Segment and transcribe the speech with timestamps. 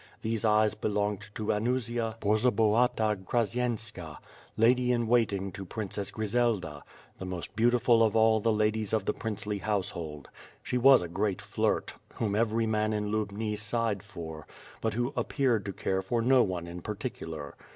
[0.23, 4.17] These eyes belonged to Anusia Bor zobahata Khrasyenska,
[4.57, 6.81] lady in waiting to Princess Grizelda;
[7.19, 10.27] the most beautiful of all the ladies of the princely household.
[10.63, 14.47] She was a great flirt, whom every man in Lubni sighed for,
[14.81, 17.53] but who appeared to care for no one in particular.